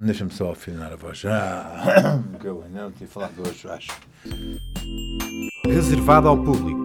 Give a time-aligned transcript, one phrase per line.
[0.00, 1.22] Deixa-me só afinar a voz.
[1.26, 3.92] Ah, que eu ainda não tinha falado hoje, acho.
[5.66, 6.80] Reservado ao público.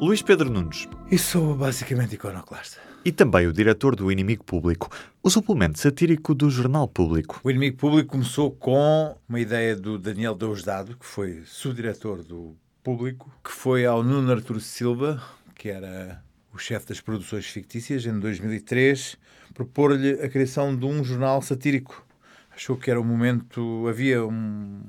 [0.00, 0.88] Luís Pedro Nunes.
[1.10, 2.78] E sou basicamente iconoclasta.
[3.04, 4.88] E também o diretor do Inimigo Público,
[5.20, 7.40] o suplemento satírico do Jornal Público.
[7.42, 13.32] O Inimigo Público começou com uma ideia do Daniel Deusdado, que foi subdiretor do Público,
[13.42, 15.20] que foi ao Nuno Arturo Silva,
[15.56, 16.22] que era
[16.52, 19.16] o chefe das produções fictícias, em 2003,
[19.54, 22.04] propor-lhe a criação de um jornal satírico.
[22.50, 24.82] Achou que era o momento, havia um,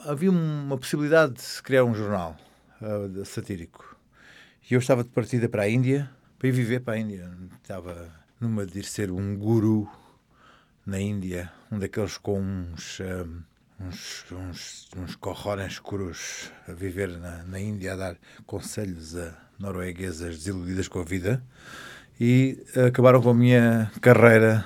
[0.00, 2.36] havia uma possibilidade de se criar um jornal
[2.80, 3.96] uh, satírico.
[4.68, 7.30] E eu estava de partida para a Índia, para ir viver para a Índia.
[7.62, 9.88] Estava numa de ir ser um guru
[10.84, 13.42] na Índia, um daqueles com uns, um,
[13.80, 18.16] uns, uns, uns corrones escuros a viver na, na Índia, a dar
[18.46, 21.42] conselhos a norueguesas desiludidas com a vida.
[22.18, 24.64] E acabaram com a minha carreira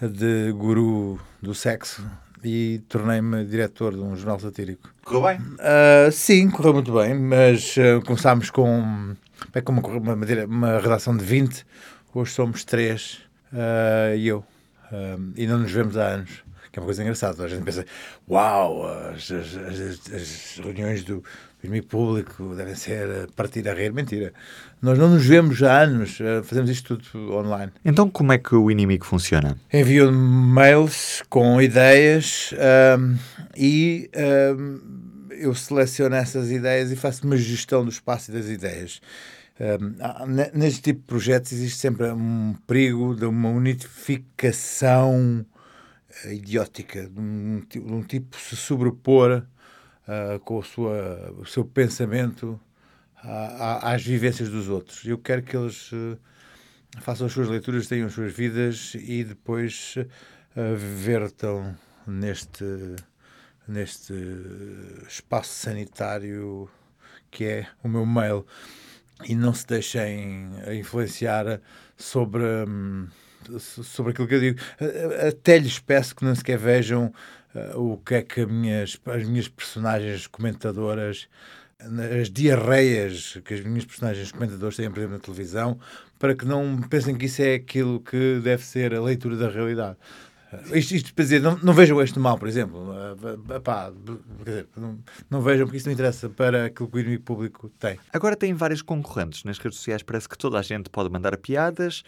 [0.00, 2.04] de guru do sexo
[2.42, 4.90] e tornei-me diretor de um jornal satírico.
[5.04, 5.38] Correu bem?
[5.38, 9.14] Uh, sim, correu muito bem, mas uh, começámos com,
[9.52, 11.66] bem, com uma, uma, uma, redação de 20,
[12.14, 13.20] hoje somos 3
[13.52, 14.44] uh, e eu.
[15.36, 16.42] e não nos vemos há anos,
[16.76, 17.42] que é uma coisa engraçada.
[17.42, 17.86] A gente pensa,
[18.28, 21.24] uau, as, as, as, as reuniões do,
[21.64, 23.94] inimigo público devem ser partir a rir.
[23.94, 24.34] Mentira.
[24.82, 27.72] Nós não nos vemos há anos, fazemos isto tudo online.
[27.82, 29.58] Então, como é que o inimigo funciona?
[29.72, 32.52] Envio mails com ideias
[32.98, 33.16] um,
[33.56, 34.10] e
[34.58, 34.78] um,
[35.30, 39.00] eu seleciono essas ideias e faço uma gestão do espaço e das ideias.
[39.58, 45.55] Um, neste tipo de projetos existe sempre um perigo de uma unificação eh,
[46.24, 49.44] idiótica, de um, de um tipo se sobrepor
[50.06, 52.60] uh, com sua, o seu pensamento
[53.82, 55.04] às vivências dos outros.
[55.04, 56.18] Eu quero que eles uh,
[57.00, 62.64] façam as suas leituras, tenham as suas vidas e depois uh, vertam neste,
[63.66, 64.12] neste
[65.08, 66.68] espaço sanitário
[67.30, 68.46] que é o meu mail
[69.24, 71.60] e não se deixem influenciar
[71.96, 73.08] sobre, hum,
[73.58, 74.60] sobre aquilo que eu digo.
[75.28, 77.12] Até lhes peço que não sequer vejam
[77.54, 81.28] uh, o que é que minhas, as minhas personagens comentadoras,
[82.20, 85.78] as diarreias que as minhas personagens comentadoras têm, por exemplo, na televisão,
[86.18, 89.96] para que não pensem que isso é aquilo que deve ser a leitura da realidade.
[90.72, 92.94] Isto, isto para dizer, não, não vejam este mal, por exemplo.
[93.62, 93.92] Pá,
[94.44, 97.98] dizer, não, não, vejam, porque isso não interessa para aquilo que o inimigo público tem.
[98.12, 102.04] Agora tem vários concorrentes nas redes sociais, parece que toda a gente pode mandar piadas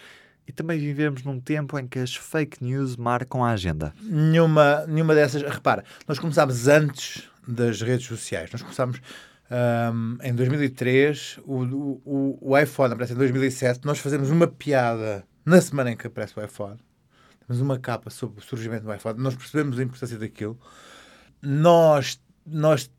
[0.48, 3.92] e também vivemos num tempo em que as fake news marcam a agenda.
[4.02, 5.42] Nenhuma, nenhuma dessas.
[5.42, 8.50] Repara, nós começámos antes das redes sociais.
[8.50, 8.98] Nós começámos
[9.92, 11.62] um, em 2003, o,
[12.04, 13.84] o, o iPhone aparece em 2007.
[13.84, 16.78] Nós fazemos uma piada na semana em que aparece o iPhone.
[17.46, 19.20] Temos uma capa sobre o surgimento do iPhone.
[19.20, 20.58] Nós percebemos a importância daquilo.
[21.42, 22.90] Nós, nós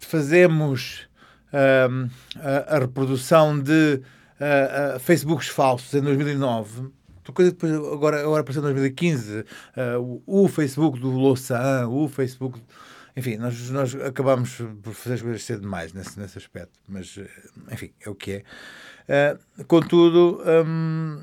[0.00, 1.08] fazemos
[1.52, 2.08] um,
[2.40, 4.02] a, a reprodução de
[4.42, 6.90] uh, uh, Facebooks falsos em 2009.
[7.32, 12.60] Coisa depois, agora, agora apareceu em 2015 uh, o, o, Facebook do Louçã, o Facebook.
[13.16, 17.18] Enfim, nós, nós acabamos por fazer as coisas cedo demais nesse, nesse aspecto, mas
[17.70, 18.42] enfim, é o que
[19.06, 19.36] é.
[19.68, 21.22] contudo, um,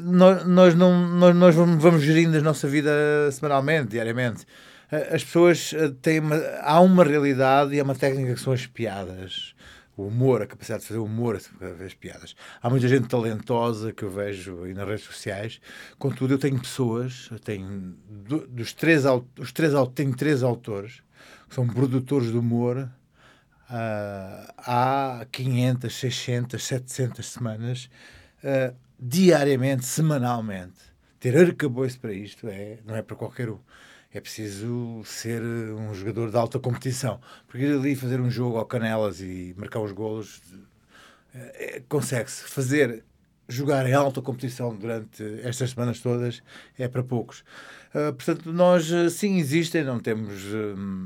[0.00, 2.90] nós, nós, não, nós, nós vamos gerindo a nossa vida
[3.30, 4.46] semanalmente, diariamente.
[4.90, 9.54] As pessoas têm uma, há uma realidade e há uma técnica que são as piadas
[9.96, 11.40] o humor, a capacidade de fazer humor,
[11.84, 12.34] as piadas.
[12.62, 15.60] Há muita gente talentosa que eu vejo aí nas redes sociais.
[15.98, 17.94] Contudo, eu tenho pessoas, eu tenho
[18.48, 19.04] dos três,
[19.38, 21.02] os três, tenho três autores
[21.48, 22.88] que são produtores de humor
[23.68, 27.90] uh, há 500, 600, 700 semanas,
[28.42, 30.92] uh, diariamente, semanalmente.
[31.20, 33.58] Ter arcabouço para isto é, não é para qualquer um
[34.14, 37.20] é preciso ser um jogador de alta competição.
[37.46, 40.40] Porque ali fazer um jogo ao canelas e marcar os golos
[41.34, 42.44] é, consegue-se.
[42.44, 43.04] Fazer
[43.48, 46.42] jogar em alta competição durante estas semanas todas
[46.78, 47.40] é para poucos.
[47.94, 50.42] Uh, portanto, nós sim existem, não temos.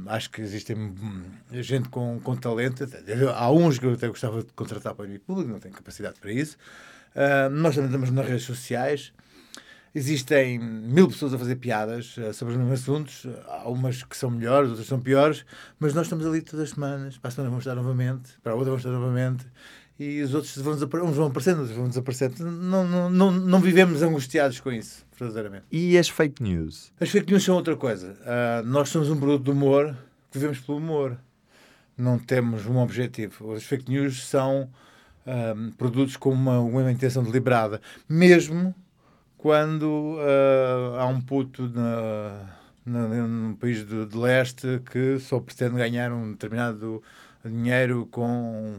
[0.07, 2.89] Acho que existem hum, gente com, com talento.
[3.35, 6.33] Há uns que eu até gostava de contratar para o público, não tenho capacidade para
[6.33, 6.57] isso.
[7.15, 9.13] Uh, nós também estamos nas redes sociais.
[9.97, 13.27] Existem mil pessoas a fazer piadas uh, sobre os mesmos assuntos.
[13.49, 15.43] Há umas que são melhores, outras são piores,
[15.81, 17.17] mas nós estamos ali todas as semanas.
[17.17, 19.47] Para a semana vamos estar novamente, para a outra vamos estar novamente.
[19.99, 22.45] E os outros vão, uns vão aparecendo, outros vão desaparecendo.
[22.45, 25.65] Não, não, não, não vivemos angustiados com isso, verdadeiramente.
[25.73, 26.93] E as fake news?
[27.01, 28.19] As fake news são outra coisa.
[28.21, 29.97] Uh, nós somos um produto do humor,
[30.31, 31.17] vivemos pelo humor.
[31.97, 33.55] Não temos um objetivo.
[33.55, 34.69] As fake news são
[35.27, 38.75] um, produtos com uma, uma intenção deliberada, mesmo
[39.47, 42.51] quando uh, há um puto na,
[42.85, 47.01] na, num país de, de, leste que só pretende ganhar um determinado
[47.45, 48.75] dinheiro com,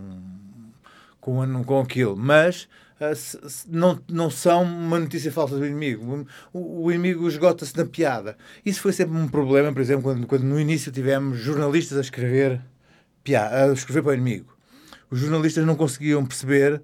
[1.21, 2.17] com, com aquilo.
[2.17, 2.67] Mas
[2.99, 6.27] uh, se, se, não, não são uma notícia falsa do inimigo.
[6.51, 8.35] O, o inimigo esgota-se na piada.
[8.65, 12.59] Isso foi sempre um problema, por exemplo, quando, quando no início tivemos jornalistas a escrever,
[13.23, 14.53] piada, a escrever para o inimigo.
[15.09, 16.81] Os jornalistas não conseguiam perceber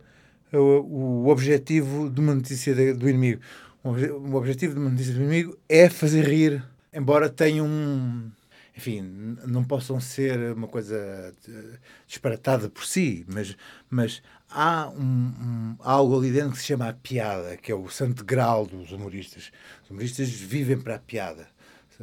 [0.54, 3.42] o, o objetivo de uma notícia de, do inimigo
[3.84, 6.64] o objetivo de uma notícia do inimigo é fazer rir,
[6.94, 8.32] embora tenham um.
[8.76, 11.32] Enfim, não possam ser uma coisa
[12.08, 13.56] disparatada por si, mas,
[13.88, 17.88] mas há um, um, algo ali dentro que se chama a piada, que é o
[17.90, 19.52] santo grau dos humoristas.
[19.84, 21.48] Os humoristas vivem para a piada.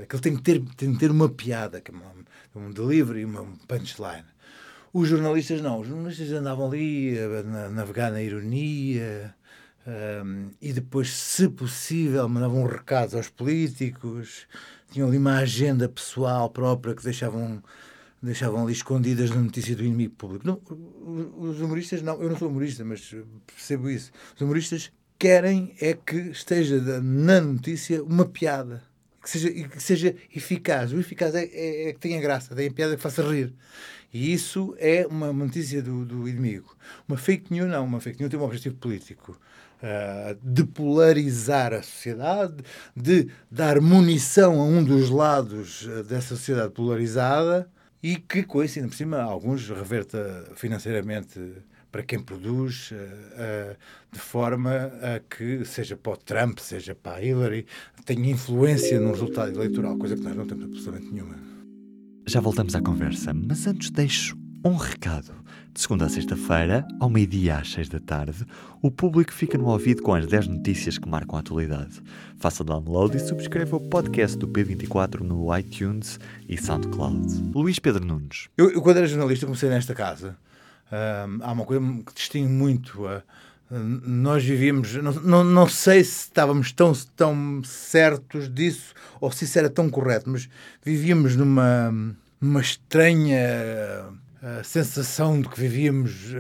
[0.01, 2.13] Aquilo tem que ter, tem que ter uma piada, que é uma,
[2.55, 4.27] um delivery, uma um punchline.
[4.93, 5.81] Os jornalistas não.
[5.81, 9.35] Os jornalistas andavam ali a navegar na ironia,
[9.87, 14.47] um, e depois, se possível, mandavam recados aos políticos,
[14.91, 17.63] tinham ali uma agenda pessoal própria que deixavam,
[18.23, 20.47] deixavam ali escondidas na notícia do inimigo público.
[20.47, 20.61] Não,
[21.39, 23.15] os humoristas, não, eu não sou humorista, mas
[23.47, 24.11] percebo isso.
[24.35, 28.83] Os humoristas querem é que esteja na notícia uma piada.
[29.23, 30.93] Que seja, que seja eficaz.
[30.95, 33.53] O eficaz é, é, é que tenha graça, tenha piada que faça rir.
[34.13, 36.77] E isso é uma notícia do, do inimigo.
[37.07, 37.85] Uma fake news não.
[37.85, 39.39] Uma fake news tem um objetivo político.
[39.83, 42.63] Uh, de polarizar a sociedade,
[42.95, 47.67] de dar munição a um dos lados uh, dessa sociedade polarizada
[48.03, 51.41] e que, isso, ainda por cima, alguns reverta financeiramente
[51.91, 53.77] para quem produz, uh,
[54.13, 57.67] de forma a que, seja para o Trump, seja para a Hillary,
[58.05, 61.50] tenha influência no resultado eleitoral, coisa que nós não temos absolutamente nenhuma.
[62.31, 65.35] Já voltamos à conversa, mas antes deixo um recado.
[65.75, 68.47] De segunda a sexta-feira, ao meio-dia às seis da tarde,
[68.81, 72.01] o público fica no ouvido com as 10 notícias que marcam a atualidade.
[72.39, 77.51] Faça download e subscreva o podcast do P24 no iTunes e SoundCloud.
[77.53, 78.49] Luís Pedro Nunes.
[78.57, 80.39] Eu, eu quando era jornalista, comecei nesta casa.
[81.43, 83.25] há uma coisa que distingue muito a.
[83.71, 89.59] nós vivíamos, não, não, não sei se estávamos tão, tão certos disso ou se isso
[89.59, 90.49] era tão correto, mas
[90.85, 91.95] vivíamos numa,
[92.41, 94.09] numa estranha
[94.43, 96.35] a sensação de que vivíamos,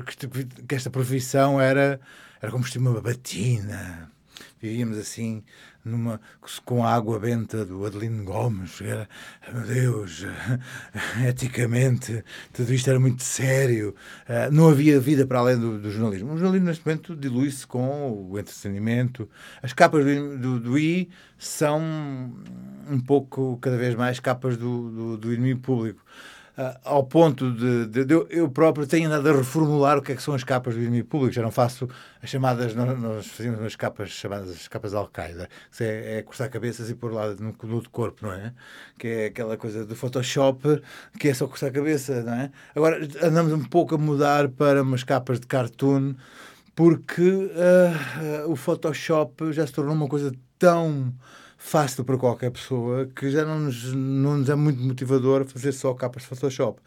[0.66, 2.00] que esta profissão era,
[2.40, 4.10] era como se uma batina.
[4.60, 5.42] Vivíamos assim,
[5.82, 6.20] numa,
[6.66, 8.80] com a água benta do Adelino Gomes.
[8.82, 9.08] Era,
[9.50, 10.26] meu Deus,
[11.26, 12.22] eticamente,
[12.52, 13.94] tudo isto era muito sério.
[14.28, 16.34] Uh, não havia vida para além do, do jornalismo.
[16.34, 19.28] O jornalismo, neste momento, dilui-se com o entretenimento.
[19.62, 21.08] As capas do, do, do, I
[21.38, 21.80] são
[22.86, 26.04] um pouco, cada vez mais, capas do, do, do inimigo público.
[26.60, 30.14] Uh, ao ponto de, de, de, eu próprio tenho andado a reformular o que é
[30.14, 31.32] que são as capas do inimigo público.
[31.32, 31.88] Já não faço
[32.22, 36.50] as chamadas, nós, nós fazíamos umas capas chamadas as capas Al-Qaeda, que é, é, cortar
[36.50, 38.52] cabeças e pôr lá no, no corpo, não é?
[38.98, 40.82] Que é aquela coisa do Photoshop,
[41.18, 42.50] que é só cortar a cabeça, não é?
[42.76, 46.14] Agora andamos um pouco a mudar para umas capas de cartoon,
[46.76, 51.10] porque uh, uh, o Photoshop já se tornou uma coisa tão
[51.60, 55.92] fácil para qualquer pessoa que já não nos, não nos é muito motivador fazer só
[55.92, 56.80] capas de Photoshop.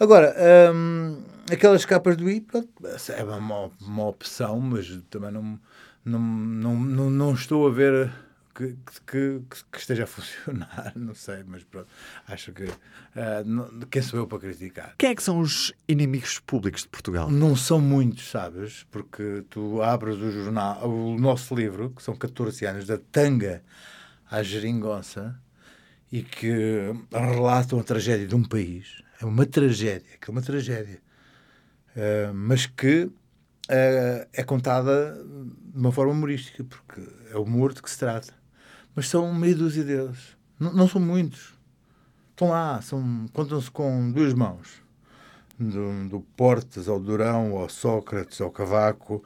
[0.00, 0.34] Agora,
[0.74, 1.22] hum,
[1.52, 2.68] aquelas capas do i, pronto,
[3.10, 5.60] é uma, uma opção, mas também não,
[6.04, 8.10] não, não, não, não estou a ver
[8.54, 8.74] que,
[9.06, 11.88] que, que, esteja a funcionar, não sei, mas pronto,
[12.26, 12.74] acho que uh,
[13.44, 14.94] não, quem sou eu para criticar?
[14.96, 17.30] Quem é que são os inimigos públicos de Portugal?
[17.30, 18.86] Não são muitos, sabes?
[18.90, 23.62] Porque tu abres o jornal, o nosso livro, que são 14 anos, da tanga
[24.30, 25.40] à geringonça
[26.10, 29.02] e que relatam a tragédia de um país.
[29.20, 31.00] É uma tragédia, que é uma tragédia.
[31.96, 37.82] Uh, mas que uh, é contada de uma forma humorística, porque é o humor de
[37.82, 38.34] que se trata.
[38.94, 40.36] Mas são meia dúzia deles.
[40.60, 41.54] N não são muitos.
[42.30, 44.84] Estão lá, são, contam-se com duas mãos.
[45.58, 49.24] Do, do Portas ao Durão, ao Sócrates, ao Cavaco,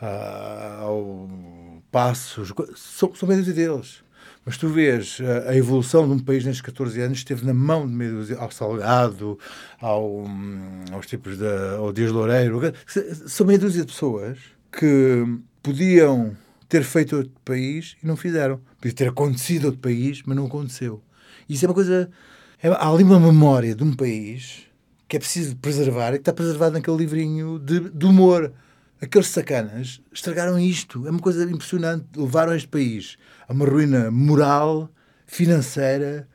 [0.00, 2.52] uh, ao Passos.
[2.76, 4.04] São, são meia dúzia deles.
[4.44, 7.86] Mas tu vês a, a evolução de um país nestes 14 anos, esteve na mão
[7.86, 9.38] de meio ao Salgado,
[9.80, 12.60] ao, hum, aos tipos de, ao Dias Loureiro.
[13.26, 14.38] São meia dúzia de pessoas
[14.70, 15.24] que
[15.62, 16.36] podiam
[16.68, 18.60] ter feito outro país e não fizeram.
[18.80, 21.00] Podia ter acontecido outro país, mas não aconteceu.
[21.48, 22.10] Isso é uma coisa.
[22.62, 24.64] É, há ali uma memória de um país
[25.08, 28.52] que é preciso preservar e que está preservado naquele livrinho de, de humor
[29.04, 31.06] aqueles sacanas estragaram isto.
[31.06, 32.06] É uma coisa impressionante.
[32.16, 34.90] Levaram este país a uma ruína moral,
[35.26, 36.28] financeira,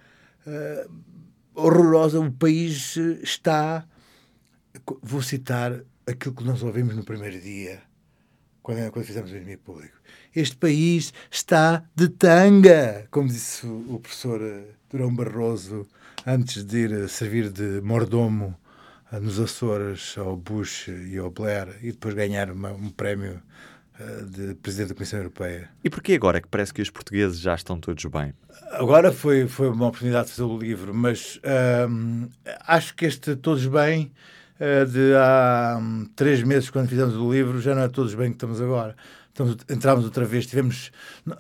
[0.46, 0.92] uh,
[1.54, 2.20] horrorosa.
[2.20, 3.86] O país está,
[5.02, 7.82] vou citar aquilo que nós ouvimos no primeiro dia,
[8.62, 9.98] quando, quando fizemos o inimigo público.
[10.36, 15.88] Este país está de tanga, como disse o, professor eh, Durão Barroso
[16.26, 18.69] antes de ir servir de mordomo eh,
[19.18, 23.42] nos Açores ao Bush e ao Blair e depois ganhar uma, um prémio
[24.00, 25.70] uh, de Presidente da Comissão Europeia.
[25.84, 28.34] E porquê agora que parece que os portugueses já estão todos bem?
[28.72, 32.30] Agora foi, foi uma oportunidade de fazer o livro, mas uh,
[32.68, 34.12] acho que este Todos Bem
[34.60, 38.30] uh, de há um, três meses, quando fizemos o livro, já não é Todos Bem
[38.30, 38.96] que estamos agora.
[39.30, 40.92] Estamos, entramos outra vez, tivemos...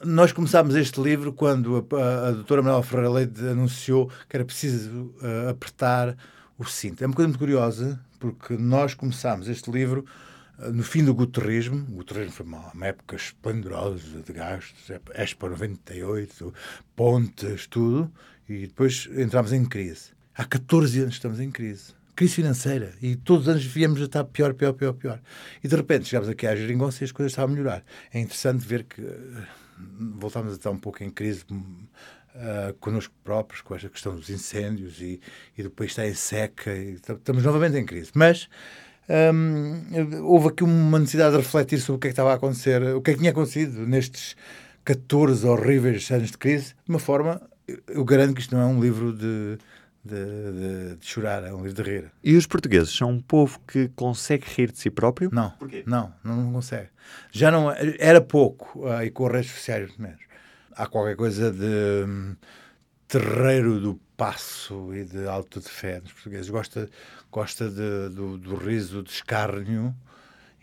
[0.05, 4.45] Nós começámos este livro quando a, a, a doutora Manuela Ferreira Leite anunciou que era
[4.45, 5.13] preciso
[5.49, 6.15] apertar
[6.59, 7.01] o cinto.
[7.01, 10.05] É uma coisa muito curiosa, porque nós começámos este livro
[10.59, 11.87] uh, no fim do guterrismo.
[11.89, 16.53] O guterrismo foi uma, uma época esplendorosa de gastos, Expo 98,
[16.95, 18.11] pontes, tudo,
[18.47, 20.11] e depois entramos em crise.
[20.35, 21.93] Há 14 anos estamos em crise.
[22.13, 22.93] Crise financeira.
[23.01, 25.21] E todos os anos viemos a estar pior, pior, pior, pior.
[25.63, 27.83] E de repente chegámos aqui à geringonça e as coisas estavam a melhorar.
[28.13, 29.47] É interessante ver que uh,
[30.17, 31.45] voltámos a estar um pouco em crise
[32.35, 35.19] uh, connosco próprios, com esta questão dos incêndios e,
[35.57, 38.11] e depois está em seca, e estamos novamente em crise.
[38.13, 38.49] Mas
[39.33, 42.81] um, houve aqui uma necessidade de refletir sobre o que é que estava a acontecer,
[42.95, 44.35] o que é que tinha acontecido nestes
[44.85, 47.41] 14 horríveis anos de crise, de uma forma,
[47.87, 49.57] eu garanto que isto não é um livro de,
[50.03, 52.11] de, de, de, chorar, é um livro de rir.
[52.23, 55.29] E os portugueses são um povo que consegue rir de si próprio?
[55.33, 55.51] Não.
[55.51, 55.83] Porquê?
[55.85, 56.89] Não, não consegue.
[57.31, 60.28] Já não era pouco, uh, e com as redes sociais menos
[60.79, 62.35] há qualquer coisa de hum,
[63.07, 66.49] terreiro do passo e de alto de fé nos portugueses.
[66.49, 66.89] Gosta,
[67.29, 69.93] gosta de, do, do riso de escárnio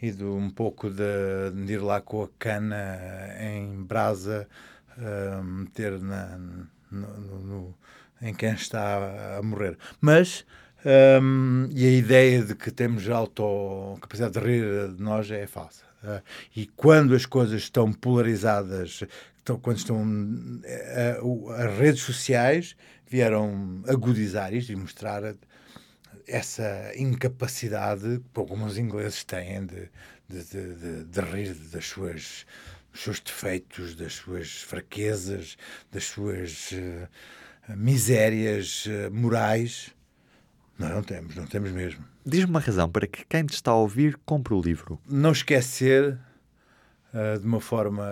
[0.00, 2.98] e de um pouco de, de ir lá com a cana
[3.40, 4.48] em brasa,
[5.42, 6.38] meter na,
[6.90, 7.74] no, no,
[8.22, 9.76] em quem está a morrer.
[10.00, 10.46] Mas
[11.20, 15.85] um, e a ideia de que temos auto capacidade de rir de nós é falsa.
[16.02, 16.22] Uh,
[16.54, 19.02] e quando as coisas estão polarizadas,
[19.38, 22.76] estão, quando estão uh, as redes sociais
[23.08, 25.34] vieram agudizar isto e mostrar
[26.26, 29.88] essa incapacidade que alguns ingleses têm de,
[30.28, 32.44] de, de, de, rir das suas,
[32.92, 35.56] dos seus defeitos, das suas fraquezas,
[35.92, 39.94] das suas uh, misérias uh, morais.
[40.78, 42.04] Nós não temos, não temos mesmo.
[42.28, 44.98] Diz-me uma razão para que quem te está a ouvir compre o livro.
[45.08, 46.18] Não esquecer,
[47.14, 48.04] uh, de uma forma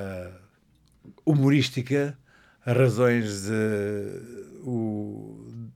[1.26, 2.16] humorística
[2.64, 5.66] as razões de, o,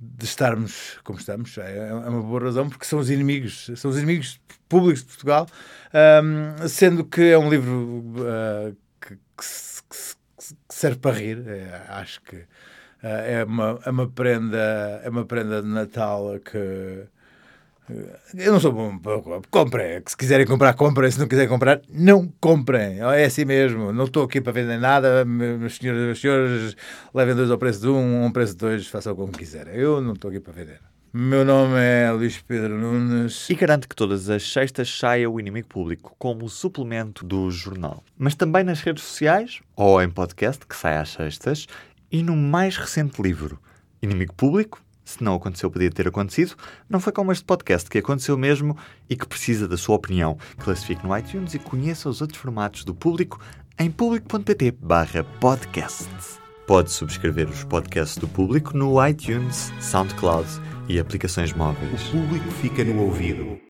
[0.00, 1.56] de estarmos como estamos.
[1.56, 5.46] É, é, uma boa razão, porque são os inimigos, são os inimigos públicos de Portugal,
[6.24, 9.18] um, sendo que é um livro uh, que, que,
[9.86, 11.46] que, serve para rir.
[11.46, 12.46] É, acho que uh,
[13.02, 17.06] é, uma, é, uma prenda, é uma prenda de Natal que
[18.34, 18.98] eu não sou bom.
[19.50, 20.02] Comprem.
[20.06, 21.10] Se quiserem comprar, comprem.
[21.10, 23.00] Se não quiserem comprar, não comprem.
[23.00, 23.92] É assim mesmo.
[23.92, 25.24] Não estou aqui para vender nada.
[25.24, 26.76] Meus senhores, meus senhores
[27.14, 29.74] levem dois ao preço de um, um preço de dois, façam como quiserem.
[29.74, 30.80] Eu não estou aqui para vender.
[31.10, 33.48] Meu nome é Luís Pedro Nunes.
[33.48, 38.04] E garanto que todas as sextas saia o Inimigo Público como suplemento do jornal.
[38.16, 41.66] Mas também nas redes sociais, ou em podcast, que sai às sextas,
[42.12, 43.58] e no mais recente livro,
[44.02, 46.54] Inimigo Público, se não aconteceu, podia ter acontecido.
[46.88, 48.76] Não foi como este podcast que aconteceu mesmo
[49.08, 50.36] e que precisa da sua opinião.
[50.58, 53.40] Classifique no iTunes e conheça os outros formatos do público
[53.78, 56.08] em público.pt/podcast.
[56.66, 60.46] Pode subscrever os podcasts do público no iTunes, SoundCloud
[60.88, 62.08] e aplicações móveis.
[62.08, 63.67] O público fica no ouvido.